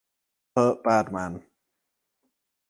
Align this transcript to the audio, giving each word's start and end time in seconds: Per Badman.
Per 0.55 0.63
Badman. 0.87 1.37